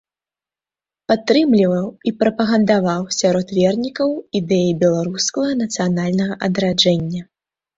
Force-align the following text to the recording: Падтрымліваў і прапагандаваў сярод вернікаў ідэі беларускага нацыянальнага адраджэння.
Падтрымліваў 1.11 1.83
і 2.11 2.13
прапагандаваў 2.23 3.01
сярод 3.19 3.47
вернікаў 3.59 4.09
ідэі 4.41 4.75
беларускага 4.83 5.51
нацыянальнага 5.63 6.33
адраджэння. 6.49 7.21